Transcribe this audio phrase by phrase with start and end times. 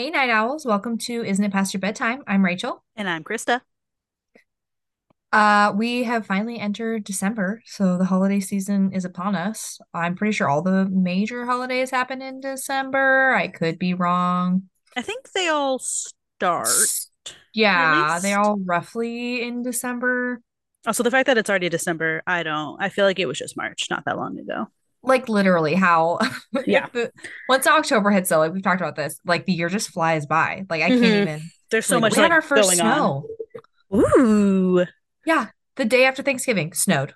[0.00, 0.64] Hey, Night Owls.
[0.64, 2.22] Welcome to Isn't It Past Your Bedtime?
[2.26, 2.82] I'm Rachel.
[2.96, 3.60] And I'm Krista.
[5.30, 9.78] Uh, we have finally entered December, so the holiday season is upon us.
[9.92, 13.34] I'm pretty sure all the major holidays happen in December.
[13.34, 14.70] I could be wrong.
[14.96, 16.70] I think they all start,
[17.52, 20.40] Yeah, they're all roughly in December.
[20.86, 23.54] Also, the fact that it's already December, I don't, I feel like it was just
[23.54, 24.68] March not that long ago.
[25.02, 26.18] Like literally how
[26.66, 26.86] Yeah.
[26.92, 27.10] the
[27.48, 30.64] once October hits, though, like we've talked about this, like the year just flies by.
[30.68, 32.00] Like I can't hmm even There's so it.
[32.00, 32.92] much We had our first going on.
[32.92, 33.26] snow.
[33.94, 34.84] Ooh.
[35.26, 35.46] Yeah,
[35.76, 37.14] the day after Thanksgiving snowed.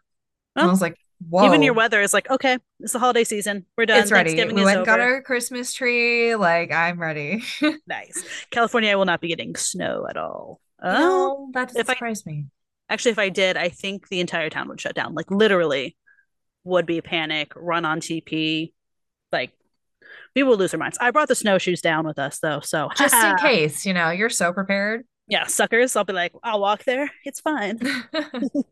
[0.57, 0.97] And I was like,
[1.29, 1.47] Whoa.
[1.47, 3.67] even your weather is like, okay, it's the holiday season.
[3.77, 4.03] We're done.
[4.03, 4.35] It's ready.
[4.45, 6.35] We went and got our Christmas tree.
[6.37, 7.43] Like, I'm ready.
[7.87, 8.25] Nice.
[8.51, 10.61] California, I will not be getting snow at all.
[10.83, 12.47] Oh, know, that doesn't I me.
[12.89, 15.15] actually, if I did, I think the entire town would shut down.
[15.15, 15.97] Like literally
[16.65, 18.73] would be panic, run on TP.
[19.31, 19.53] Like
[20.35, 20.99] we will lose our minds.
[21.01, 24.31] I brought the snowshoes down with us though, so Just in case, you know, you're
[24.31, 25.05] so prepared.
[25.29, 25.97] yeah, suckers.
[25.97, 27.11] I'll be like, I'll walk there.
[27.25, 27.79] It's fine.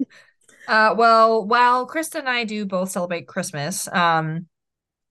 [0.69, 4.47] Uh, well, while Krista and I do both celebrate Christmas, um,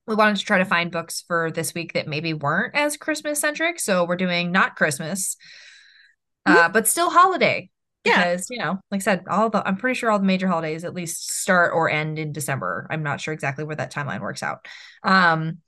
[0.08, 3.40] we wanted to try to find books for this week that maybe weren't as Christmas
[3.40, 3.80] centric.
[3.80, 5.36] So we're doing not Christmas,
[6.46, 7.70] uh, but still holiday
[8.04, 8.20] Yeah.
[8.24, 10.84] because, you know, like I said, all the I'm pretty sure all the major holidays
[10.84, 12.88] at least start or end in December.
[12.90, 14.68] I'm not sure exactly where that timeline works out.
[15.04, 15.60] Um,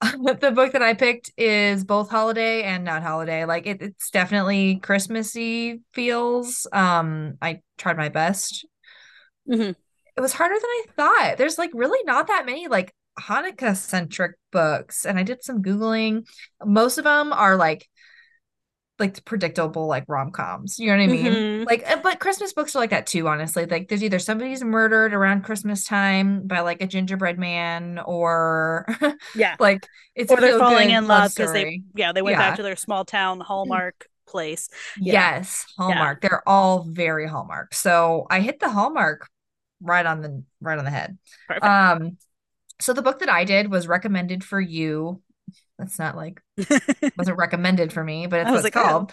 [0.00, 3.44] the book that I picked is both holiday and not holiday.
[3.44, 6.66] Like it, it's definitely Christmassy feels.
[6.72, 8.66] Um, I tried my best.
[9.46, 9.72] hmm
[10.16, 11.38] It was harder than I thought.
[11.38, 16.26] There's like really not that many like Hanukkah centric books, and I did some Googling.
[16.64, 17.88] Most of them are like
[19.00, 20.78] like predictable like rom-coms.
[20.78, 21.36] You know what I mean?
[21.36, 23.66] hmm Like, uh, but Christmas books are like that too, honestly.
[23.66, 28.86] Like there's either somebody's murdered around Christmas time by like a gingerbread man or
[29.34, 29.56] Yeah.
[29.58, 32.76] like it's Or they're falling in love because they, yeah, they went back to their
[32.76, 34.68] small town Hallmark place.
[34.96, 35.12] Yeah.
[35.12, 35.78] Yes, Yeah.
[35.84, 36.20] Hallmark.
[36.20, 37.74] They're all very Hallmark.
[37.74, 39.28] So I hit the Hallmark
[39.80, 41.18] right on the right on the head.
[41.46, 41.66] Perfect.
[41.66, 42.18] Um,
[42.80, 45.22] so the book that I did was recommended for you.
[45.80, 46.40] That's not like
[47.18, 49.12] wasn't recommended for me, but it's I what was it's like, oh, called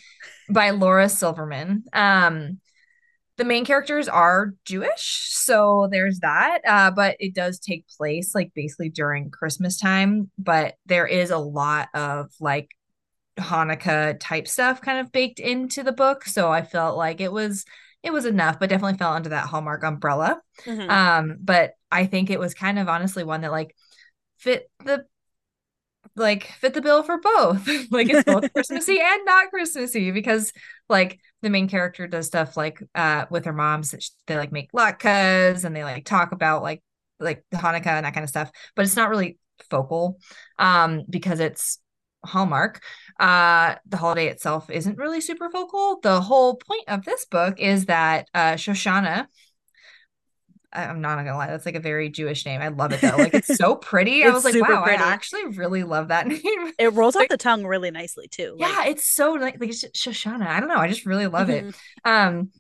[0.50, 1.84] by Laura Silverman.
[1.94, 2.60] Um,
[3.38, 6.60] the main characters are Jewish, so there's that.
[6.68, 11.38] Uh, but it does take place like basically during Christmas time, but there is a
[11.38, 12.72] lot of like
[13.38, 16.26] Hanukkah type stuff kind of baked into the book.
[16.26, 17.66] So I felt like it was
[18.04, 20.42] it was enough, but definitely fell under that Hallmark umbrella.
[20.66, 23.76] hmm Um, but I think it was kind of honestly one that like
[24.38, 25.06] fit the
[26.18, 27.68] like fit the bill for both.
[27.92, 30.52] like it's both Christmassy and not Christmassy because
[30.90, 33.94] like the main character does stuff like uh with her moms
[34.26, 36.82] they like make latkes and they like talk about like
[37.20, 39.38] like Hanukkah and that kind of stuff, but it's not really
[39.70, 40.20] focal
[40.60, 41.80] um because it's
[42.26, 42.82] Hallmark.
[43.20, 46.00] Uh the holiday itself isn't really super focal.
[46.02, 49.28] The whole point of this book is that uh Shoshana
[50.86, 52.62] I'm not gonna lie, that's like a very Jewish name.
[52.62, 53.18] I love it though.
[53.18, 54.22] Like it's so pretty.
[54.22, 56.42] it's I was like, wow, I actually really love that name.
[56.78, 58.56] It rolls off Like, the tongue really nicely too.
[58.60, 60.48] yeah, it's so like like Shoshana.
[60.48, 60.76] I don't know.
[60.78, 61.66] I just really love it.
[61.66, 61.70] hmm
[62.06, 62.52] Um,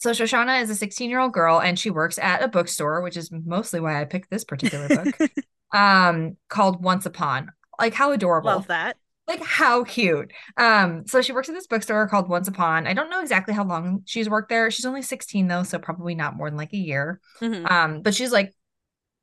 [0.00, 3.16] so Shoshana is a 16 year old girl and she works at a bookstore, which
[3.16, 5.30] is mostly why I picked this particular book.
[5.72, 7.50] Um, called Once Upon.
[7.80, 8.50] Like how adorable.
[8.50, 8.96] love that.
[9.26, 10.32] Like how cute.
[10.58, 12.86] Um, so she works at this bookstore called Once Upon.
[12.86, 14.70] I don't know exactly how long she's worked there.
[14.70, 17.20] She's only 16 though, so probably not more than like a year.
[17.40, 18.52] hmm Um, but she's like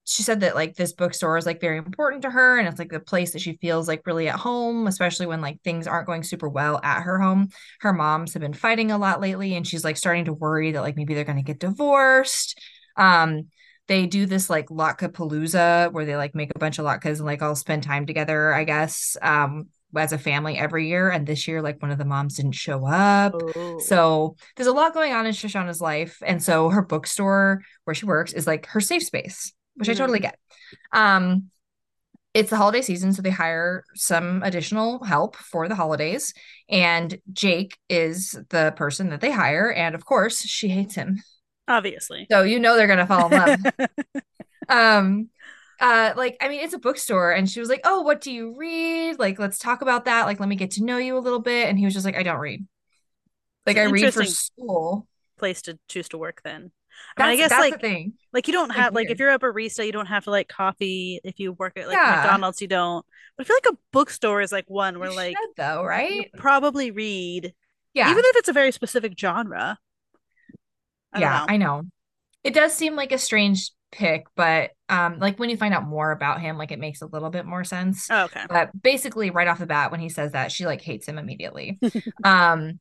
[0.05, 2.89] she said that like this bookstore is like very important to her and it's like
[2.89, 6.23] the place that she feels like really at home especially when like things aren't going
[6.23, 7.49] super well at her home
[7.81, 10.81] her moms have been fighting a lot lately and she's like starting to worry that
[10.81, 12.59] like maybe they're going to get divorced
[12.97, 13.43] um
[13.87, 17.25] they do this like latke palooza where they like make a bunch of latkes and
[17.25, 21.47] like all spend time together i guess um as a family every year and this
[21.47, 25.13] year like one of the moms didn't show up Oh, so there's a lot going
[25.13, 29.03] on in shoshana's life and so her bookstore where she works is like her safe
[29.03, 30.37] space which I hmm totally get.
[30.91, 31.49] Um,
[32.33, 36.33] it's the holiday season, so they hire some additional help for the holidays.
[36.69, 39.71] And Jake is the person that they hire.
[39.71, 41.21] And of course, she hates him.
[41.67, 42.31] obviously.
[42.31, 43.59] So you know they're gonna fall in love.
[44.69, 45.29] Um,
[45.81, 48.55] uh, like, I mean, it's a bookstore, and she was like, Oh, what do you
[48.57, 49.19] read?
[49.19, 50.25] Like, let's talk about that.
[50.27, 51.69] Like, let me get to know you a little bit.
[51.69, 52.67] And he was just like, I don't read.
[53.65, 55.07] Like, I read for school.
[55.37, 56.71] place to choose to work then.
[57.17, 58.13] I mean, I guess that's the like thing.
[58.33, 61.19] like you don't have like if you're a barista, you don't have to like coffee.
[61.23, 62.05] If you work at like Yeah.
[62.05, 63.05] McDonald's, you don't.
[63.37, 66.23] But I feel like a bookstore is like one You where should like though, you
[66.23, 66.31] right?
[66.37, 67.53] probably read,
[67.93, 68.07] Yeah.
[68.09, 69.79] even if it's a very specific genre.
[71.13, 71.47] I Yeah, know.
[71.47, 71.83] I know.
[72.43, 76.11] It does seem like a strange pick, but Um, like when you find out more
[76.11, 78.07] about him, like it makes a little bit more sense.
[78.09, 78.45] Oh, okay.
[78.49, 81.79] But basically, right off the bat, when he says that, she like hates him immediately.
[82.23, 82.79] um,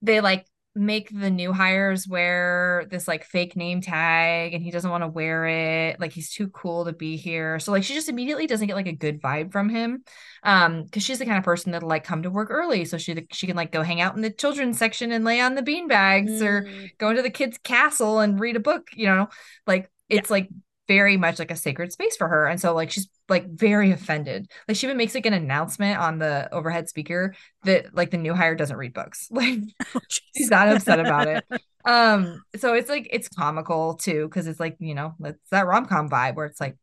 [0.00, 0.46] they like
[0.78, 5.08] make the new hires wear this like fake name tag and he doesn't want to
[5.08, 8.68] wear it like he's too cool to be here so like she just immediately doesn't
[8.68, 10.04] get like a good vibe from him
[10.44, 13.26] um because she's the kind of person that'll like come to work early so she
[13.32, 15.88] she can like go hang out in the children's section and lay on the bean
[15.88, 16.46] bags mm.
[16.46, 19.28] or go into the kids castle and read a book you know
[19.66, 20.34] like it's yeah.
[20.34, 20.48] like
[20.88, 22.46] very much like a sacred space for her.
[22.46, 24.50] And so like she's like very offended.
[24.66, 28.34] Like she even makes like an announcement on the overhead speaker that like the new
[28.34, 29.28] hire doesn't read books.
[29.38, 29.60] Like
[29.94, 31.44] oh, she's not upset about it.
[31.84, 36.08] Um so it's like it's comical too because it's like, you know, it's that rom-com
[36.08, 36.76] vibe where it's like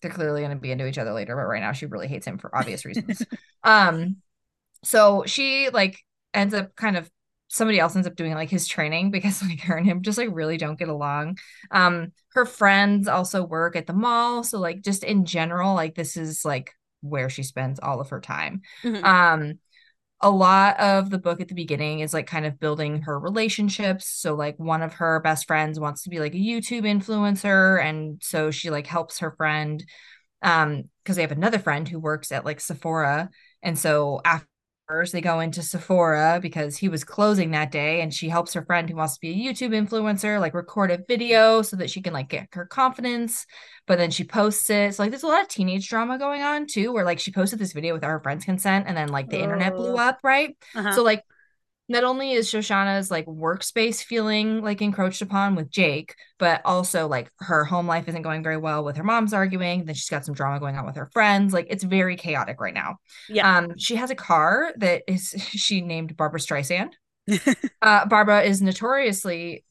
[0.00, 2.26] they're clearly going to be into each other later, but right now she really hates
[2.26, 3.22] him for obvious reasons.
[3.64, 4.16] um
[4.84, 5.98] so she like
[6.32, 7.10] ends up kind of
[7.50, 10.28] somebody else ends up doing like his training because like her and him just like
[10.32, 11.36] really don't get along.
[11.70, 16.16] Um, her friends also work at the mall, so like just in general, like this
[16.16, 16.70] is like
[17.02, 18.62] where she spends all of her time.
[18.84, 19.04] Mm-hmm.
[19.04, 19.58] Um,
[20.22, 24.06] a lot of the book at the beginning is like kind of building her relationships.
[24.06, 28.22] So like one of her best friends wants to be like a YouTube influencer, and
[28.22, 29.84] so she like helps her friend
[30.42, 33.28] um because they have another friend who works at like Sephora
[33.62, 34.46] and so after
[35.12, 38.88] they go into Sephora because he was closing that day and she helps her friend
[38.90, 42.12] who wants to be a YouTube influencer like record a video so that she can
[42.12, 43.46] like get her confidence
[43.86, 44.94] but then she posts it.
[44.94, 47.58] So like there's a lot of teenage drama going on too where like she posted
[47.58, 50.56] this video without her friend's consent and then like the internet blew up right?
[50.74, 50.92] Uh-huh.
[50.92, 51.24] so like
[51.90, 57.28] not only is Shoshana's like workspace feeling like encroached upon with Jake, but also like
[57.40, 59.84] her home life isn't going very well with her mom's arguing.
[59.84, 61.52] Then she's got some drama going on with her friends.
[61.52, 62.98] Like it's very chaotic right now.
[63.28, 63.58] Yeah.
[63.58, 66.92] Um, she has a car that is she named Barbra Streisand.
[67.82, 69.64] uh, Barbara is notoriously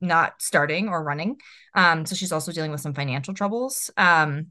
[0.00, 1.36] not starting or running.
[1.74, 3.90] Um, so she's also dealing with some financial troubles.
[3.98, 4.46] Um,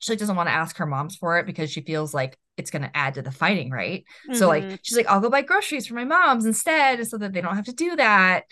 [0.00, 2.70] she like, doesn't want to ask her moms for it because she feels like it's
[2.70, 4.04] going to add to the fighting, right?
[4.28, 4.34] Mm-hmm.
[4.34, 4.74] So like mm-hmm.
[4.82, 7.66] she's like, I'll go buy groceries for my moms instead, so that they don't have
[7.66, 8.44] to do that.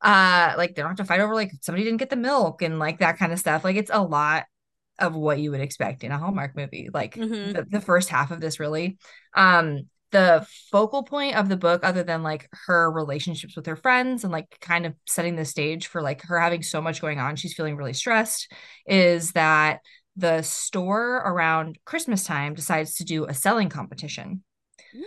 [0.00, 2.78] Uh, like they don't have to fight over like somebody didn't get the milk and
[2.78, 3.64] like that kind of stuff.
[3.64, 4.44] Like it's a lot
[4.98, 6.88] of what you would expect in a Hallmark movie.
[6.92, 7.52] Like mm-hmm.
[7.52, 8.98] the, the first half of this really.
[9.34, 14.24] Um, the focal point of the book other than like her relationships with her friends
[14.24, 17.36] and like kind of setting the stage for like her having so much going on
[17.36, 18.52] she's feeling really stressed
[18.86, 19.80] is that
[20.20, 24.42] the store around Christmas time decides to do a selling competition.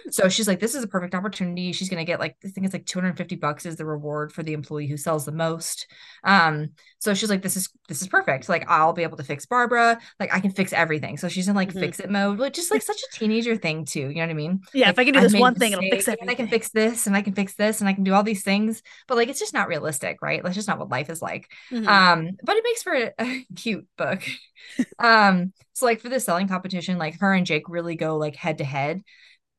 [0.10, 1.72] So she's like, this is a perfect opportunity.
[1.72, 4.54] She's gonna get like I think it's like 250 bucks is the reward for the
[4.54, 5.88] employee who sells the most.
[6.24, 8.50] Um, so she's like, this is this is perfect.
[8.50, 10.00] Like I'll be able to fix Barbara.
[10.20, 11.18] Like I can fix everything.
[11.18, 11.80] So she's in like mm-hmm.
[11.80, 14.08] fix it mode, which is like such a teenager thing too.
[14.08, 14.62] You know what I mean?
[14.74, 16.20] Yeah, like, if I can do this one thing, it'll fix it.
[16.22, 18.24] And I can fix this and I can fix this and I can do all
[18.24, 18.82] these things.
[19.08, 20.42] But like it's just not realistic, right?
[20.44, 21.52] That's just not what life is like.
[21.72, 21.88] Mm-hmm.
[21.88, 24.24] Um, but it makes for a, a cute book.
[25.00, 28.60] um, so like for the selling competition, like her and Jake really go like head
[28.60, 29.02] to head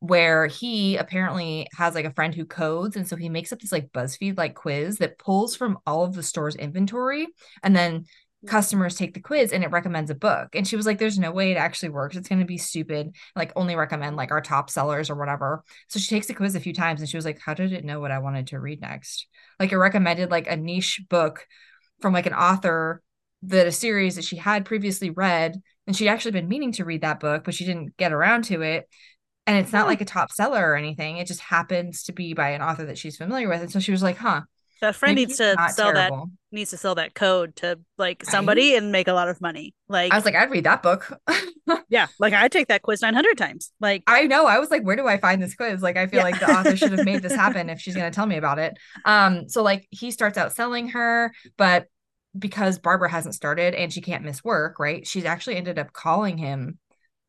[0.04, 3.72] where he apparently has like a friend who codes and so he makes up this
[3.72, 7.26] like buzzfeed like quiz that pulls from all of the store's inventory
[7.62, 8.04] and then
[8.46, 11.32] customers take the quiz and it recommends a book and she was like there's no
[11.32, 12.16] way it actually works.
[12.16, 13.14] It's going to be stupid.
[13.34, 15.64] Like only recommend like our top sellers or whatever.
[15.88, 17.86] So she takes the quiz a few times and she was like how did it
[17.86, 19.26] know what i wanted to read next?
[19.58, 21.46] Like it recommended like a niche book
[22.02, 23.02] from like an author
[23.44, 27.00] that a series that she had previously read and she'd actually been meaning to read
[27.00, 28.88] that book but she didn't get around to it
[29.46, 31.19] and it's not like a top seller or anything.
[31.19, 33.60] It just happens to be by an author that she's familiar with.
[33.60, 34.43] And so she was like huh
[34.84, 36.27] that friend needs to sell terrible.
[36.27, 38.82] that needs to sell that code to like somebody right?
[38.82, 39.74] and make a lot of money.
[39.89, 41.19] Like i was like i'd read that book.
[41.89, 43.72] Yeah like i take that quiz 900 times.
[43.81, 44.46] Like i know.
[44.46, 45.82] I was like where do i find this quiz?
[45.82, 46.24] Like i feel yeah.
[46.24, 48.58] like the author should have made this happen if she's going to tell me about
[48.58, 48.77] it.
[49.05, 51.86] Um so like he starts out selling her but
[52.36, 56.36] because barbara hasn't started and she can't miss work right she's actually ended up calling
[56.36, 56.79] him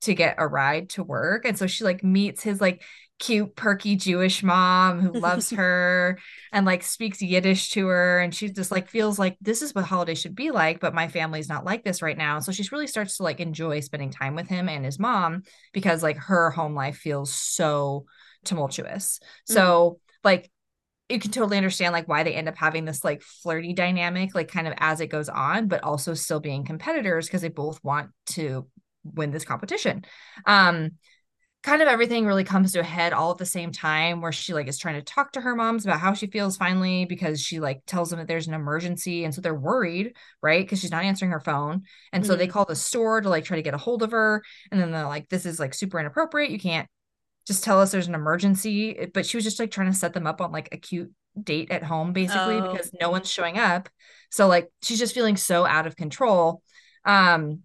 [0.05, 1.45] to get a ride to work.
[1.45, 2.83] And so she like meets his like
[3.17, 6.19] cute, perky Jewish mom who loves her
[6.51, 8.19] and like speaks Yiddish to her.
[8.19, 11.07] And she just like feels like this is what holiday should be like, but my
[11.07, 12.39] family's not like this right now.
[12.39, 15.43] So she really starts to like enjoy spending time with him and his mom
[15.73, 18.05] because like her home life feels so
[18.43, 19.19] tumultuous.
[19.49, 19.53] Mm.
[19.53, 20.51] So like
[21.09, 24.47] you can totally understand like why they end up having this like flirty dynamic like
[24.47, 28.09] kind of as it goes on but also still being competitors because they both want
[28.25, 28.67] to
[29.13, 30.05] win this competition.
[30.45, 30.91] Um,
[31.65, 34.53] kind of everything really comes to a head all at the same time where she
[34.53, 37.59] like is trying to talk to her moms about how she feels finally because she
[37.59, 41.03] like tells them that there's an emergency and so they're worried right because she's not
[41.03, 41.81] answering her phone
[42.13, 42.31] and mm-hmm.
[42.31, 42.53] so they mm-hmm.
[42.53, 45.07] call the store to like try to get a hold of her and then they're
[45.07, 46.87] like this is like super inappropriate you can't
[47.47, 50.27] just tell us there's an emergency but she was just like trying to set them
[50.27, 52.71] up on like a cute date at home basically oh.
[52.71, 53.89] because no one's showing up
[54.29, 56.61] so like she's just feeling so out of control
[57.05, 57.63] um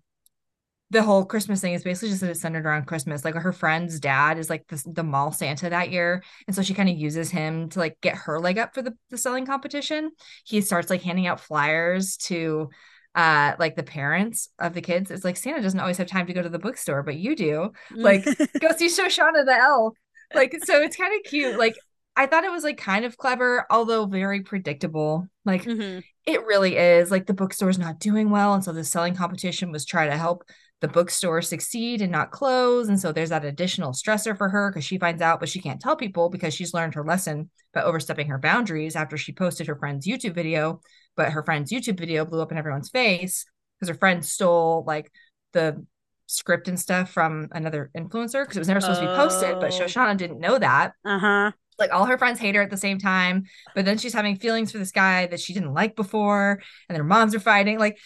[0.90, 3.24] the whole Christmas thing is basically just centered around Christmas.
[3.24, 6.22] Like her friend's dad is like the, the mall Santa that year.
[6.46, 8.94] And so she kind of uses him to like get her leg up for the,
[9.08, 10.10] the selling competition.
[10.44, 12.70] He starts like handing out flyers to
[13.16, 15.10] uh like the parents of the kids.
[15.10, 17.70] It's like Santa doesn't always have time to go to the bookstore, but you do.
[17.94, 19.94] Like go see Shoshana the elf.
[20.34, 21.56] Like so it's kind of cute.
[21.56, 21.76] Like
[22.16, 25.28] I thought it was like kind of clever, although very predictable.
[25.44, 26.00] Like mm-hmm.
[26.26, 27.12] it really is.
[27.12, 28.54] Like the bookstore's not doing well.
[28.54, 30.44] And so the selling competition was try to help
[30.80, 32.88] the bookstore succeed and not close.
[32.88, 35.80] And so there's that additional stressor for her because she finds out, but she can't
[35.80, 39.76] tell people because she's learned her lesson by overstepping her boundaries after she posted her
[39.76, 40.80] friend's YouTube video.
[41.16, 43.44] But her friend's YouTube video blew up in everyone's face
[43.78, 45.12] because her friend stole like
[45.52, 45.84] the
[46.26, 49.06] script and stuff from another influencer because it was never supposed oh.
[49.06, 49.78] to be posted, but oh.
[49.78, 50.92] Shoshana didn't know that.
[51.04, 51.50] Uh-huh.
[51.78, 53.44] Like all her friends hate her at the same time,
[53.74, 57.04] but then she's having feelings for this guy that she didn't like before, and their
[57.04, 57.78] moms are fighting.
[57.78, 57.98] Like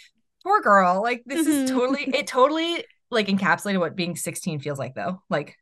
[0.44, 1.02] poor girl.
[1.02, 1.64] Like this mm-hmm.
[1.64, 5.22] is totally it totally like encapsulated what being 16 feels like though.
[5.28, 5.56] Like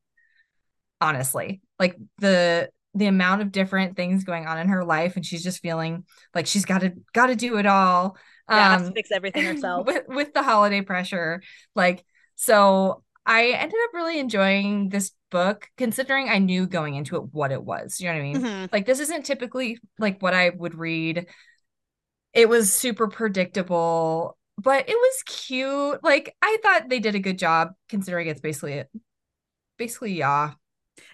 [1.01, 5.43] honestly, like the the amount of different things going on in her life and she's
[5.43, 8.17] just feeling like she's got to got to do it all.
[8.51, 9.87] Yeah, um fix everything herself.
[9.87, 11.43] with with the holiday pressure.
[11.75, 17.33] Like so I ended up really enjoying this book considering I knew going into it
[17.33, 18.01] what it was.
[18.01, 18.37] You know what I mean?
[18.37, 18.67] Mm-hmm.
[18.73, 21.27] Like this isn't typically like what I would read.
[22.35, 26.03] It was super predictable but it was cute.
[26.03, 28.91] Like I thought they did a good job considering it's basically it.
[29.77, 30.53] Basically, yeah.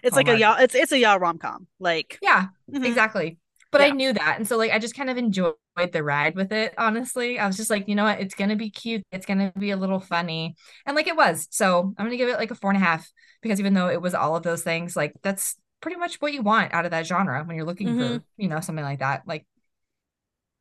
[0.03, 0.27] It's Hallmark.
[0.27, 1.67] like a yeah, it's it's a yeah rom com.
[1.79, 2.83] Like yeah, mm-hmm.
[2.83, 3.37] exactly.
[3.71, 3.87] But yeah.
[3.87, 5.55] I knew that, and so like I just kind of enjoyed
[5.91, 6.73] the ride with it.
[6.77, 9.03] Honestly, I was just like, you know what, it's gonna be cute.
[9.11, 11.47] It's gonna be a little funny, and like it was.
[11.51, 13.09] So I'm gonna give it like a four and a half
[13.41, 16.41] because even though it was all of those things, like that's pretty much what you
[16.41, 18.17] want out of that genre when you're looking mm-hmm.
[18.17, 19.23] for you know something like that.
[19.25, 19.45] Like,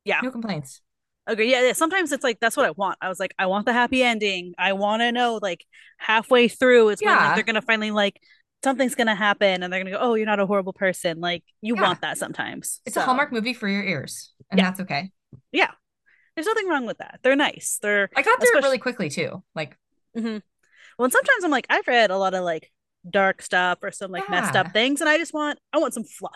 [0.05, 0.81] yeah, no complaints
[1.29, 3.67] agree yeah, yeah sometimes it's like that's what i want i was like i want
[3.67, 5.65] the happy ending i want to know like
[5.99, 7.11] halfway through it's yeah.
[7.11, 8.21] when like, they're gonna finally like
[8.65, 11.77] something's gonna happen and they're gonna go oh you're not a horrible person like you
[11.77, 11.83] yeah.
[11.83, 13.03] want that sometimes it's so.
[13.03, 14.65] a hallmark movie for your ears and yeah.
[14.65, 15.11] that's okay
[15.53, 15.71] yeah
[16.35, 18.59] there's nothing wrong with that they're nice they're i got through especially...
[18.59, 19.77] it really quickly too like
[20.17, 20.39] mm-hmm.
[20.99, 22.73] well and sometimes i'm like i've read a lot of like
[23.09, 26.05] dark stuff or some like messed up things and i just want i want some
[26.05, 26.33] fluff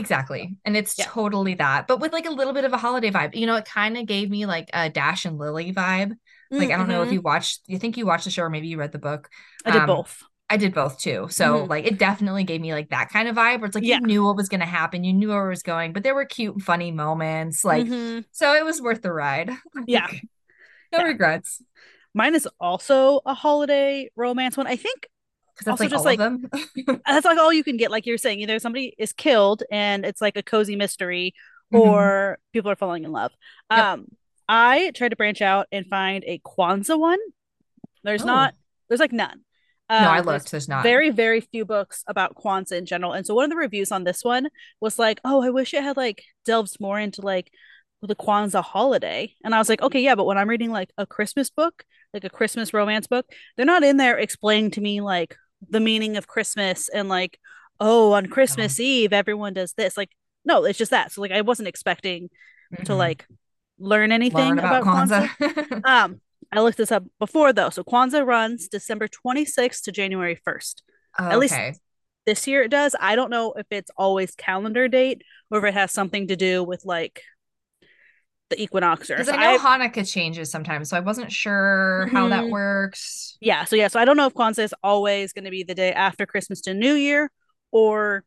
[0.00, 0.56] Exactly.
[0.64, 1.04] And it's yeah.
[1.06, 3.34] totally that, but with like a little bit of a holiday vibe.
[3.34, 6.16] You know, it kind of gave me like a Dash and Lily vibe.
[6.50, 6.72] Like, mm-hmm.
[6.72, 7.14] I don't know if mm-hmm.
[7.14, 9.28] you watched, you think you watched the show or maybe you read the book.
[9.64, 10.22] I did um, both.
[10.50, 11.28] I did both too.
[11.30, 11.70] So mm-hmm.
[11.70, 14.00] like it definitely gave me like that kind of vibe where it's like yeah.
[14.00, 16.24] you knew what was gonna happen, you knew where it was going, but there were
[16.24, 17.64] cute, funny moments.
[17.64, 18.22] Like mm-hmm.
[18.32, 19.50] so it was worth the ride.
[19.86, 20.08] yeah.
[20.92, 21.04] no yeah.
[21.04, 21.62] regrets.
[22.14, 24.66] Mine is also a holiday romance one.
[24.66, 25.06] I think
[25.64, 26.48] that's also like just like them.
[27.06, 27.90] that's like all you can get.
[27.90, 31.34] Like you're saying, either somebody is killed and it's like a cozy mystery,
[31.72, 31.88] mm-hmm.
[31.88, 33.32] or people are falling in love.
[33.70, 33.78] Yep.
[33.78, 34.06] Um,
[34.48, 37.18] I tried to branch out and find a Kwanzaa one.
[38.02, 38.26] There's oh.
[38.26, 38.54] not.
[38.88, 39.42] There's like none.
[39.88, 40.44] Um, no, I um, looked.
[40.44, 40.82] There's, there's not.
[40.82, 43.12] Very, very few books about Kwanzaa in general.
[43.12, 44.48] And so one of the reviews on this one
[44.80, 47.52] was like, "Oh, I wish it had like delved more into like
[48.02, 51.06] the Kwanzaa holiday." And I was like, "Okay, yeah, but when I'm reading like a
[51.06, 53.26] Christmas book, like a Christmas romance book,
[53.56, 55.36] they're not in there explaining to me like
[55.68, 57.38] the meaning of Christmas and like,
[57.78, 58.86] oh, on Christmas yeah.
[58.86, 59.96] Eve everyone does this.
[59.96, 60.10] Like,
[60.44, 61.12] no, it's just that.
[61.12, 62.30] So like I wasn't expecting
[62.72, 62.84] mm-hmm.
[62.84, 63.26] to like
[63.78, 65.28] learn anything learn about, about Kwanzaa.
[65.28, 65.84] Kwanzaa.
[66.04, 66.20] um,
[66.52, 67.70] I looked this up before though.
[67.70, 70.82] So Kwanzaa runs December 26th to January 1st.
[71.18, 71.56] Oh, At least
[72.26, 72.94] this year it does.
[73.00, 76.62] I don't know if it's always calendar date or if it has something to do
[76.62, 77.22] with like
[78.50, 82.16] the equinox because I know I, Hanukkah changes sometimes, so I wasn't sure mm-hmm.
[82.16, 82.52] how that mm-hmm.
[82.52, 83.38] works.
[83.40, 85.74] Yeah, so yeah, so I don't know if Kwanzaa is always going to be the
[85.74, 87.30] day after Christmas to New Year,
[87.70, 88.24] or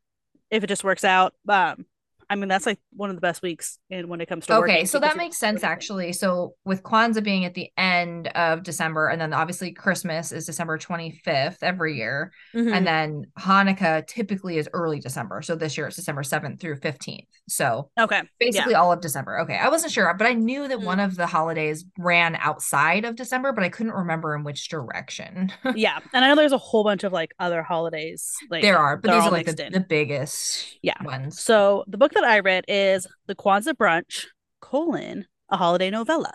[0.50, 1.34] if it just works out.
[1.48, 1.86] Um,
[2.34, 4.86] I mean, that's like one of the best weeks in when it comes to okay.
[4.86, 6.14] So that makes sense actually.
[6.14, 10.80] So with Kwanzaa being at the end of December, and then obviously Christmas is December
[10.80, 12.74] 25th every year, mm-hmm.
[12.74, 15.44] and then Hanukkah typically is early December.
[15.44, 17.28] So this year it's December 7th through 15th.
[17.48, 18.82] So okay, basically yeah.
[18.82, 19.42] all of December.
[19.42, 20.88] Okay, I wasn't sure, but I knew that mm-hmm.
[20.88, 25.52] one of the holidays ran outside of December, but I couldn't remember in which direction.
[25.76, 28.34] yeah, and I know there's a whole bunch of like other holidays.
[28.50, 31.40] Like there are, but these are like the, the, biggest yeah ones.
[31.40, 34.26] So the book that that I read is The Kwanzaa Brunch,
[34.62, 36.34] colon, a holiday novella.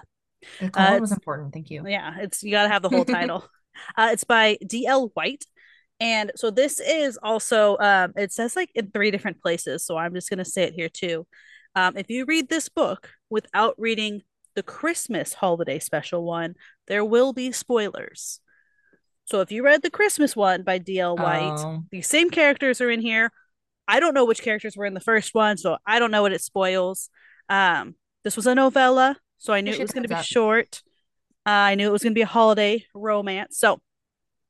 [0.60, 1.52] The colon uh, was important.
[1.52, 1.84] Thank you.
[1.86, 3.44] Yeah, it's you got to have the whole title.
[3.96, 5.10] uh, it's by D.L.
[5.14, 5.44] White.
[6.00, 9.84] And so this is also, um, it says like in three different places.
[9.84, 11.26] So I'm just going to say it here too.
[11.74, 14.22] Um, if you read this book without reading
[14.54, 16.54] the Christmas holiday special one,
[16.86, 18.40] there will be spoilers.
[19.24, 21.16] So if you read the Christmas one by D.L.
[21.16, 21.84] White, oh.
[21.90, 23.32] the same characters are in here,
[23.88, 26.32] I don't know which characters were in the first one, so I don't know what
[26.32, 27.08] it spoils.
[27.48, 30.82] Um, this was a novella, so I knew it was going to be short.
[31.46, 33.58] I knew it was going to be a holiday romance.
[33.58, 33.80] So,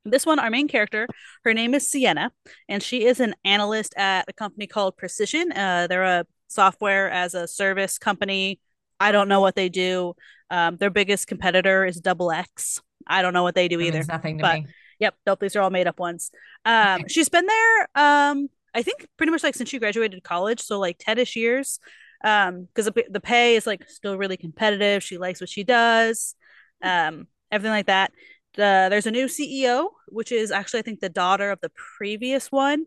[0.04, 1.06] this one, our main character,
[1.44, 2.32] her name is Sienna,
[2.68, 5.52] and she is an analyst at a company called Precision.
[5.52, 8.58] Uh, they're a software as a service company.
[8.98, 10.14] I don't know what they do.
[10.50, 12.80] Um, their biggest competitor is Double X.
[13.06, 14.04] I don't know what they do That either.
[14.08, 14.66] nothing to but me.
[14.98, 16.30] Yep, nope, these are all made up ones.
[16.64, 17.04] Um, Okay.
[17.08, 20.98] she's been there, um, I think pretty much like since she graduated college, so like
[20.98, 21.80] 10-ish years.
[22.24, 25.02] Um, because the, the pay is like still really competitive.
[25.02, 26.34] She likes what she does,
[26.82, 28.12] um, everything like that.
[28.54, 32.52] The, there's a new CEO, which is actually I think the daughter of the previous
[32.52, 32.86] one.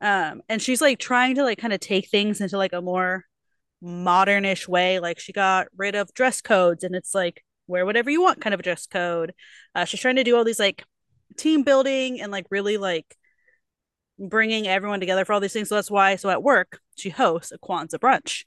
[0.00, 3.24] Um, and she's like trying to like kind of take things into like a more
[3.82, 5.00] modernish way.
[5.00, 8.54] Like she got rid of dress codes and it's like wear whatever you want kind
[8.54, 9.32] of a dress code.
[9.74, 10.84] Uh, she's trying to do all these like
[11.36, 13.16] team building and like really like
[14.18, 15.68] bringing everyone together for all these things.
[15.68, 16.16] So that's why.
[16.16, 18.44] So at work, she hosts a Kwanzaa brunch,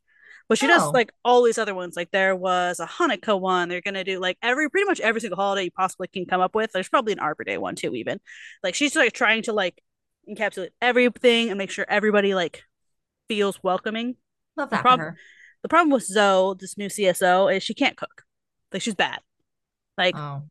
[0.48, 0.92] but she does Oh.
[0.92, 1.96] like all these other ones.
[1.96, 3.70] Like there was a Hanukkah one.
[3.70, 6.56] They're gonna do like every pretty much every single holiday you possibly can come up
[6.56, 6.72] with.
[6.72, 7.96] There's probably an Arbor Day one too.
[7.96, 8.20] Even
[8.64, 9.82] like she's like trying to like
[10.30, 12.64] encapsulate everything and make sure everybody like
[13.28, 14.16] feels welcoming.
[14.58, 15.18] Love that prob- for her.
[15.64, 18.24] The problem with Zoe, this new CSO, is she can't cook.
[18.72, 19.20] Like she's bad.
[19.98, 20.44] Like Oh,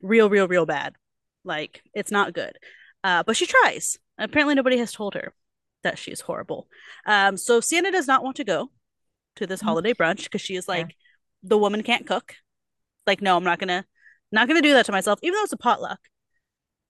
[0.00, 0.94] real, real, real bad.
[1.44, 2.56] Like it's not good.
[3.02, 3.98] Uh, but she tries.
[4.20, 5.32] Apparently, nobody has told her
[5.82, 6.68] that she's horrible.
[7.06, 8.70] Um, so Sienna does not want to go
[9.36, 9.64] to this Mhm.
[9.64, 10.94] holiday brunch because she is like,
[11.42, 12.34] the woman can't cook.
[13.06, 13.84] Like, no, I'm not gonna,
[14.30, 16.00] not gonna do that to myself, even though it's a potluck.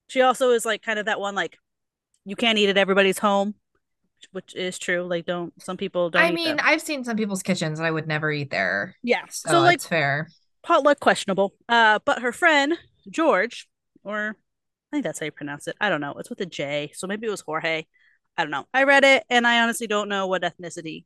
[0.07, 1.57] She also is like kind of that one like,
[2.25, 3.55] you can't eat at everybody's home,
[4.31, 5.03] which is true.
[5.03, 6.21] Like, don't some people don't.
[6.21, 6.59] I mean.
[6.59, 8.95] I've seen some people's kitchens and I would never eat there.
[9.01, 9.23] yeah.
[9.29, 10.27] So, So, like fair.
[10.63, 11.53] potluck questionable.
[11.69, 12.77] Uh, but her friend
[13.09, 13.67] George,
[14.03, 14.35] or
[14.91, 15.75] I think that's how you pronounce it.
[15.79, 16.13] I don't know.
[16.19, 17.85] It's with a J, so maybe it was Jorge.
[18.37, 18.65] I don't know.
[18.73, 21.05] I read it, and I honestly don't know what ethnicity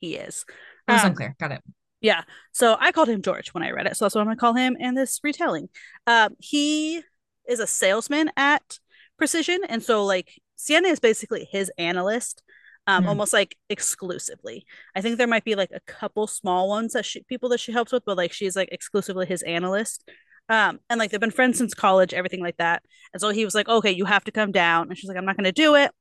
[0.00, 0.44] he is.
[0.88, 1.36] It was Um, unclear.
[1.38, 1.62] Got it.
[2.00, 2.22] yeah,
[2.52, 4.54] so I called him George when I read it, so that's what I'm gonna call
[4.54, 5.68] him in this retelling.
[6.06, 7.02] Um, he
[7.48, 8.78] is a salesman at
[9.18, 12.42] Precision, and so like Sienna is basically his analyst,
[12.86, 13.08] um, Hmm.
[13.10, 14.64] almost like exclusively.
[14.94, 17.72] I think there might be like a couple small ones that she people that she
[17.72, 20.08] helps with, but like she's like exclusively his analyst.
[20.50, 22.82] Um, and like they've been friends since college, everything like that.
[23.14, 25.24] And so he was like, "Okay, you have to come down," and she's like, "I'm
[25.24, 25.92] not gonna do it."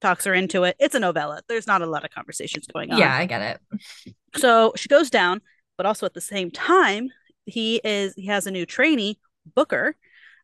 [0.00, 0.76] Talks her into it.
[0.78, 1.42] It's a novella.
[1.48, 2.98] There's not a lot of conversations going on.
[2.98, 4.14] Yeah, I get it.
[4.36, 5.40] So she goes down,
[5.76, 7.08] but also at the same time,
[7.46, 9.18] he is he has a new trainee,
[9.54, 9.96] Booker,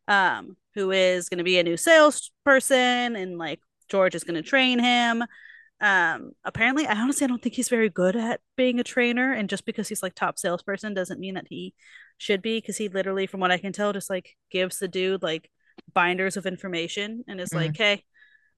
[0.07, 4.47] um, who is going to be a new salesperson, and like George is going to
[4.47, 5.23] train him.
[5.83, 9.49] Um, apparently, I honestly I don't think he's very good at being a trainer, and
[9.49, 11.73] just because he's like top salesperson doesn't mean that he
[12.17, 15.21] should be, because he literally, from what I can tell, just like gives the dude
[15.21, 15.49] like
[15.93, 17.55] binders of information and is Mm.
[17.55, 18.03] like, "Hey,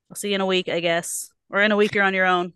[0.09, 2.27] I'll see you in a week, I guess, or in a week you're on your
[2.27, 2.53] own.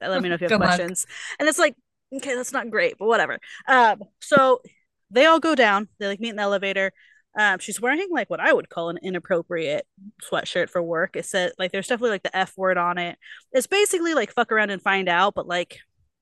[0.00, 0.76] Let me know if you have Good luck.
[0.76, 1.06] questions."
[1.40, 1.74] And it's like,
[2.14, 3.40] okay, that's not great, but whatever.
[3.66, 4.62] Um, so
[5.10, 5.88] they all go down.
[5.98, 6.92] They like meet in the elevator.
[7.38, 9.86] Um, she's wearing like what I would call an inappropriate
[10.22, 11.16] sweatshirt for work.
[11.16, 13.16] It said like there's definitely like the F word on it.
[13.52, 15.78] It's basically like fuck around and find out, but like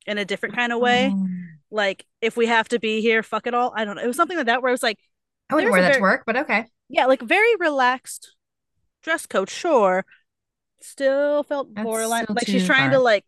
[0.06, 1.10] in a different kind of way.
[1.12, 1.26] Oh.
[1.70, 3.72] Like if we have to be here, fuck it all.
[3.74, 4.02] I don't know.
[4.02, 4.98] It was something like that where it was like,
[5.48, 6.66] I wouldn't wear that to work, but okay.
[6.88, 8.36] yeah, like very relaxed
[9.02, 10.04] dress code, sure.
[10.80, 12.24] Still felt That's borderline.
[12.24, 12.98] still Like she's trying far.
[12.98, 13.24] to like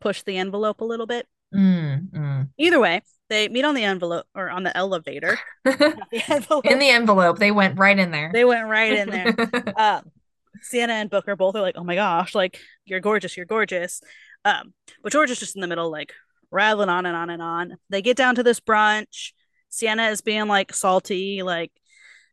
[0.00, 1.26] push the envelope a little bit.
[1.54, 2.48] Mm, mm.
[2.58, 5.38] Either way, they meet on the envelope or on the elevator.
[5.64, 6.66] The envelope.
[6.66, 8.30] in the envelope, they went right in there.
[8.32, 9.34] they went right in there.
[9.76, 10.02] um,
[10.62, 14.00] Sienna and Booker both are like, "Oh my gosh, like you're gorgeous, you're gorgeous."
[14.44, 16.12] Um, but George is just in the middle, like
[16.50, 17.76] rattling on and on and on.
[17.90, 19.32] They get down to this brunch.
[19.68, 21.72] Sienna is being like salty, like,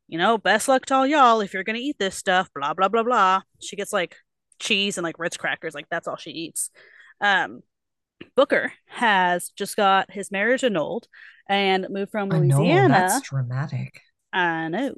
[0.07, 2.49] you know, best luck to all y'all if you're gonna eat this stuff.
[2.55, 3.41] Blah blah blah blah.
[3.61, 4.15] She gets like
[4.59, 6.69] cheese and like Ritz crackers, like that's all she eats.
[7.19, 7.61] Um,
[8.35, 11.07] Booker has just got his marriage annulled
[11.47, 12.93] and moved from I know Louisiana.
[12.93, 14.01] that's dramatic.
[14.31, 14.93] I know.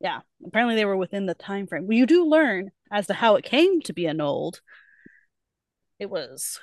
[0.00, 1.86] Yeah, apparently they were within the time frame.
[1.86, 4.60] Well, you do learn as to how it came to be annulled.
[5.98, 6.60] It was.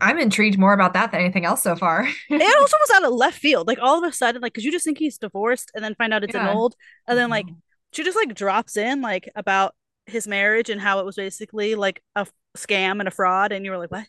[0.00, 2.06] I'm intrigued more about that than anything else so far.
[2.30, 3.66] It also was out of left field.
[3.66, 6.14] Like all of a sudden, like because you just think he's divorced and then find
[6.14, 6.48] out it's Yeah.
[6.48, 6.76] annulled,
[7.06, 7.46] and then like
[7.92, 9.74] she just like drops in like about
[10.06, 13.64] his marriage and how it was basically like a f- scam and a fraud, and
[13.64, 14.06] you were like, what?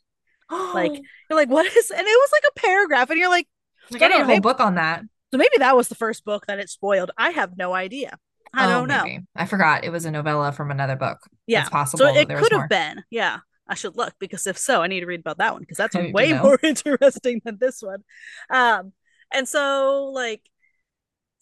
[0.51, 0.91] Like-
[1.29, 1.91] You're like, what is?
[1.91, 3.47] And it was like a paragraph, and you're like,
[3.91, 5.01] like, I need a whole maybe- book on that.
[5.31, 7.11] so maybe that was the first book that it spoiled.
[7.17, 8.17] I have no idea.
[8.53, 9.03] I Oh, don't know.
[9.03, 9.25] maybe.
[9.35, 11.19] I forgot it was a novella from another book.
[11.45, 11.61] Yeah.
[11.61, 11.99] It's possible.
[11.99, 13.03] So it could have been.
[13.11, 13.37] Yeah.
[13.67, 15.95] I should look because if so, I need to read about that one because that's
[15.95, 18.03] I way more interesting than this one.
[18.49, 18.93] Um,
[19.31, 20.41] and so like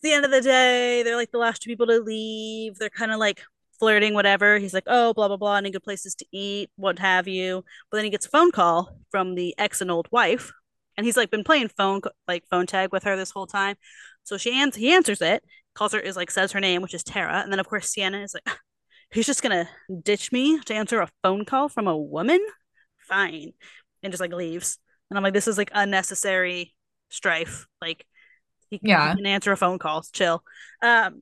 [0.04, 2.76] the end of the day, they're like the last two people to leave.
[2.78, 3.42] They're kind of like
[3.80, 4.58] flirting, whatever.
[4.60, 7.64] He's like, oh, blah blah blah, any good places to eat, what have you.
[7.90, 10.52] But then he gets a phone call from the ex and old wife,
[10.98, 13.76] and he's like been playing phone like phone tag with her this whole time.
[14.24, 17.04] So she ans- he answers it, calls her is like says her name, which is
[17.04, 18.58] Tara, and then of course Sienna is like,
[19.12, 19.70] he's just gonna
[20.04, 22.40] ditch me to answer a phone call from a woman.
[23.08, 23.54] Fine,
[24.04, 24.80] and just like leaves.
[25.10, 26.74] And I'm like, this is like unnecessary
[27.10, 27.66] strife.
[27.82, 28.06] Like,
[28.70, 29.12] he, Yeah.
[29.12, 30.02] he can answer a phone call.
[30.12, 30.44] Chill.
[30.82, 31.22] Um,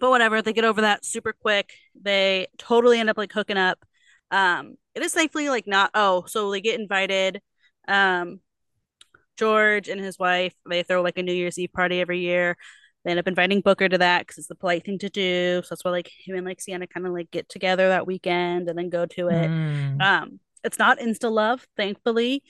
[0.00, 0.42] but whatever.
[0.42, 1.72] They get over that super quick.
[2.00, 3.78] They totally end up like hooking up.
[4.30, 5.90] Um, it is thankfully like not.
[5.94, 7.40] Oh, so they get invited.
[7.86, 8.40] Um,
[9.36, 12.56] George and his wife they throw like a New Year's Eve party every year.
[13.04, 15.62] They end up inviting Booker to that because it's the polite thing to do.
[15.62, 18.68] So that's why like him and like Sienna kind of like get together that weekend
[18.68, 19.48] and then go to it.
[19.48, 20.02] Mm.
[20.02, 22.42] Um, it's not insta love, thankfully.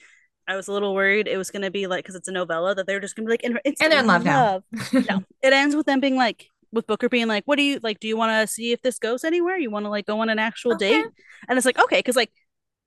[0.47, 2.87] I was a little worried it was gonna be like because it's a novella that
[2.87, 4.63] they're just gonna be like in And they're in love now.
[4.93, 7.99] no, it ends with them being like with Booker being like, "What do you like?
[7.99, 9.57] Do you want to see if this goes anywhere?
[9.57, 10.75] You want to like go on an actual Okay.
[10.75, 11.09] date?"
[11.47, 12.31] And it's like, okay, because like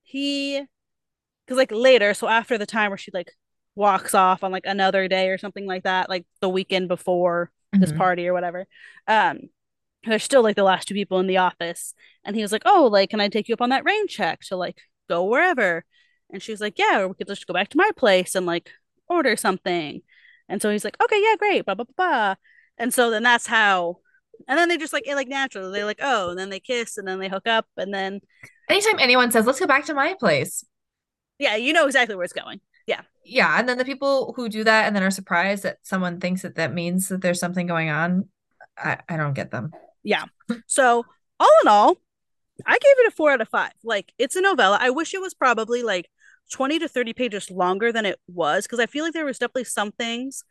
[0.05, 0.62] he,
[1.47, 3.33] because like later, so after the time where she like
[3.75, 7.92] walks off on like another day or something like that, like the weekend before this
[7.92, 7.99] Mhm.
[7.99, 8.66] party or whatever.
[9.09, 9.38] Um,
[10.07, 12.88] there's still like the last two people in the office, and he was like, "Oh,
[12.92, 15.85] like, can I take you up on that rain check to like go wherever?"
[16.33, 18.47] And she was like, "Yeah, or we could just go back to my place and
[18.47, 18.71] like
[19.09, 20.03] order something."
[20.49, 21.95] And so he's like, "Okay, yeah, great." Blah blah blah.
[21.97, 22.35] blah.
[22.79, 23.99] And so then that's how.
[24.49, 26.99] And then they just like it like naturally they're like oh and then they kiss
[26.99, 28.21] and then they hook up and then
[28.69, 30.65] Anytime anyone says, let's go back to my place.
[31.39, 33.03] yeah you know exactly where it's going Yeah.
[33.25, 36.43] Yeah and then the people who do that and then are surprised that someone thinks
[36.43, 38.29] that that means that there's something going on,
[38.77, 39.71] I, I don't get them.
[40.03, 40.25] Yeah
[40.67, 41.05] so
[41.39, 41.97] all in all,
[42.67, 43.73] I gave it a four out of five.
[43.85, 44.79] Like it's a novella.
[44.81, 46.09] I wish it was probably like
[46.51, 49.65] 20 to 30 pages longer than it was because I feel like there was definitely
[49.65, 50.43] some things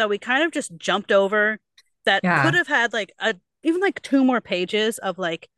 [0.00, 1.58] that we kind of just jumped over
[2.06, 2.42] that Yeah.
[2.42, 5.48] could have had like a even like two more pages of like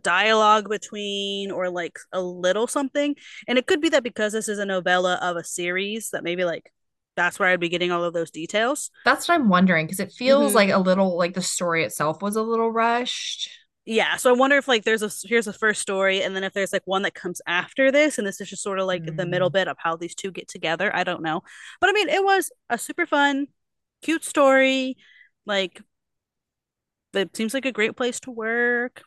[0.00, 3.14] dialogue between or like a little something.
[3.48, 6.44] And it could be that because this is a novella of a series that maybe
[6.44, 6.72] like
[7.16, 8.90] that's where I'd be getting all of those details.
[9.06, 10.54] That's what I'm wondering because it feels Mhm.
[10.54, 13.50] like a little like the story itself was a little rushed.
[13.88, 16.52] yeah so i wonder if like there's a here's a first story and then if
[16.52, 19.24] there's like one that comes after this and this is just sort of like the
[19.24, 19.52] middle Mm.
[19.52, 21.40] bit of how these two get together i don't know
[21.80, 23.46] but i mean it was a super fun
[24.02, 24.96] cute story
[25.46, 25.80] like
[27.14, 29.02] it seems like a great place to work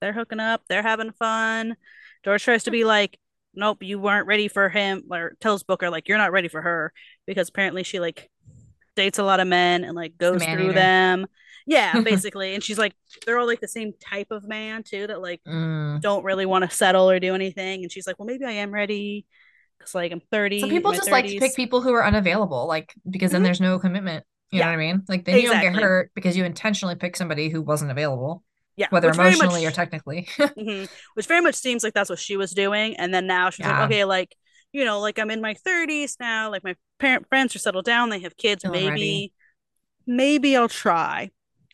[0.00, 1.76] they're hooking up they're having fun
[2.24, 3.18] george tries to be like
[3.54, 6.92] nope you weren't ready for him or tells booker like you're not ready for her
[7.26, 8.30] because apparently she like
[8.96, 10.72] dates a lot of men and like goes through eater.
[10.74, 11.26] them
[11.66, 15.20] yeah basically and she's like they're all like the same type of man too that
[15.22, 16.00] like Mm.
[16.00, 18.70] don't really want to settle or do anything and she's like well maybe i am
[18.70, 19.26] ready
[19.80, 22.94] because like i'm 30 Some people just like to pick people who are unavailable, like
[23.08, 23.44] because then Mhm.
[23.44, 24.24] there's no commitment.
[24.52, 25.02] You know what I mean?
[25.08, 28.42] Like then you don't get hurt because you intentionally pick somebody who wasn't available,
[28.76, 30.28] yeah whether which emotionally or much- technically.
[30.38, 30.88] Mhm.
[31.14, 33.80] which very much seems like that's what she was doing and then now she's Yeah.
[33.80, 34.36] like okay like
[34.72, 38.08] you know like i'm in my 30s now like my parent friends are settled down
[38.08, 39.32] they have kids maybe ready.
[40.06, 41.30] maybe i'll try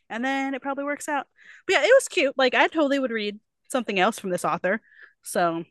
[0.08, 1.26] and then it probably works out
[1.66, 3.38] but yeah it was cute like i totally would read
[3.70, 4.80] something else from this author
[5.22, 5.64] so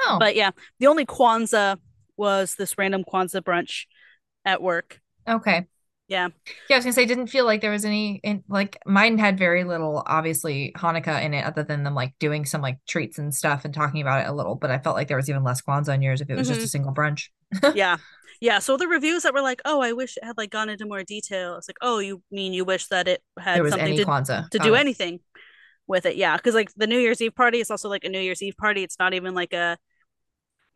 [0.00, 1.76] oh, but yeah the only kwanzaa
[2.16, 3.86] was this random kwanzaa brunch
[4.44, 5.66] at work okay.
[6.08, 6.28] yeah
[6.70, 9.36] Yeah, I was gonna say, didn't feel like there was any in like mine had
[9.38, 13.34] very little, obviously Hanukkah in it, other than them like doing some like treats and
[13.34, 14.54] stuff and talking about it a little.
[14.54, 16.60] But I felt like there was even less Kwanzaa in yours if it was just
[16.60, 16.64] Mhm.
[16.64, 17.28] a single brunch.
[17.74, 17.96] yeah
[18.40, 20.84] yeah so the reviews that were like oh i wish it had like gone into
[20.84, 23.88] more detail it's like oh you mean you wish that it had There was something
[23.94, 24.50] any to Kwanzaa.
[24.50, 25.20] to do anything
[25.88, 26.16] with it.
[26.16, 28.56] Yeah, because like the New Year's Eve party is also like a New Year's Eve
[28.56, 28.82] party.
[28.82, 29.78] It's not even like a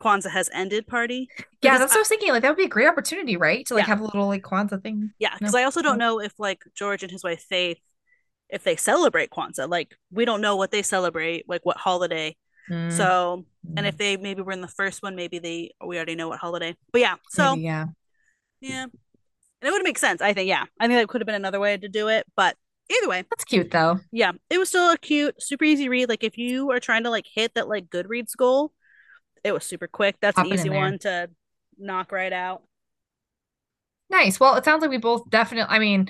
[0.01, 1.29] Kwanzaa has ended party.
[1.63, 2.31] Yeah, that's what I was thinking.
[2.31, 3.67] Like that would be a great opportunity, right?
[3.67, 3.87] To like Yeah.
[3.89, 5.11] have a little like Kwanzaa thing.
[5.19, 5.59] Yeah, because No.
[5.61, 7.79] I also don't know if like George and his wife Faith,
[8.49, 9.69] if they celebrate Kwanzaa.
[9.69, 12.37] Like we don't know what they celebrate, like what holiday.
[12.71, 13.45] Mm, So
[13.77, 16.29] and mm, if they maybe were in the first one, maybe they we already know
[16.29, 16.75] what holiday.
[16.93, 17.87] But yeah, so maybe, yeah.
[18.61, 18.93] yeah, and
[19.69, 20.23] it would make sense.
[20.23, 22.27] I think yeah, I think that could have been another way to do it.
[22.37, 22.57] But
[22.91, 23.99] either way, That's cute though.
[24.13, 26.09] yeah, it was still a cute, super easy read.
[26.09, 28.73] Like if you are trying to like hit that like Goodreads goal,
[29.45, 30.17] it was super quick.
[30.21, 31.31] That's an easy one to
[31.79, 32.63] knock right out.
[34.11, 34.41] Nice.
[34.41, 36.09] Well, it sounds like we both definitely, I mean,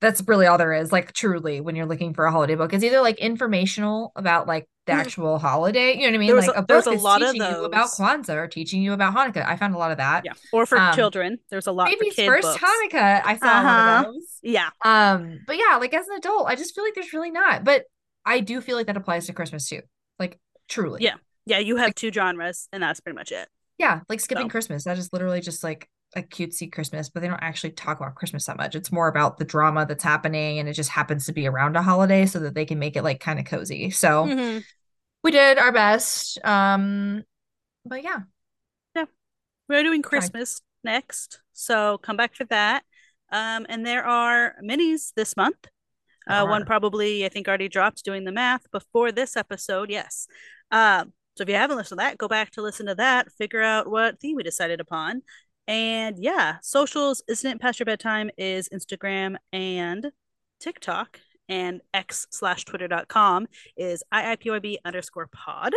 [0.00, 2.74] that's really all there is, like truly, when you're looking for a holiday book.
[2.74, 4.96] It's either like informational about like the Mhm.
[4.98, 6.36] actual holiday, you know what I mean?
[6.36, 7.88] Like a- a book a is lot of teaching you about.
[7.88, 9.46] Kwanzaa or teaching you about Hanukkah.
[9.46, 10.26] I found a lot of that.
[10.26, 12.62] Yeah, or for Um, children, there's a lot Baby's first books.
[12.62, 13.98] Hanukkah, I saw one Uh-huh.
[14.08, 14.38] of those.
[14.42, 17.64] Yeah, Um, but yeah, like as an adult, I just feel like there's really not.
[17.64, 17.86] But
[18.26, 19.80] I do feel like that applies to Christmas too.
[20.18, 20.38] Like
[20.68, 21.02] truly.
[21.02, 21.14] Yeah.
[21.46, 23.48] Yeah, you have two genres, and that's pretty much it.
[23.78, 24.50] Yeah, like skipping So.
[24.50, 24.84] Christmas.
[24.84, 28.46] That is literally just like a cutesy Christmas, but they don't actually talk about Christmas
[28.46, 28.76] that much.
[28.76, 31.82] It's more about the drama that's happening and it just happens to be around a
[31.82, 33.90] holiday so that they can make it like kind of cozy.
[33.90, 34.64] So Mhm.
[35.24, 36.38] we did our best.
[36.44, 37.24] Um,
[37.84, 38.20] but yeah.
[38.94, 39.06] Yeah,
[39.68, 42.84] we're doing Christmas next, so come back for that.
[43.32, 45.66] Um, and there are minis this month.
[46.28, 49.90] Uh, one probably I think already dropped doing the math before this episode.
[49.90, 50.26] Yes.
[50.70, 53.62] Um, so if you haven't listened to that, go back to listen to that, figure
[53.62, 55.22] out what theme we decided upon.
[55.66, 60.12] And yeah, socials, isn't it past your bedtime is Instagram and
[60.60, 65.72] TikTok and x slash twitter.com is IIPYB underscore pod.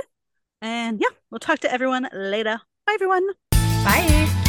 [0.61, 2.61] And yeah, we'll talk to everyone later.
[2.85, 3.27] Bye everyone.
[3.51, 4.46] Bye.